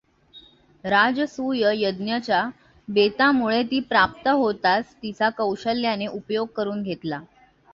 राजसूय 0.83 1.65
यज्ञच्या 1.75 2.41
बेतामुळे 2.87 3.61
ती 3.63 3.79
प्राप्त 3.79 4.27
होतांच 4.27 4.95
तिचा 5.03 5.29
कौशल्याने 5.29 6.07
उपयोग 6.07 6.47
करून 6.47 6.81
घेतला. 6.83 7.19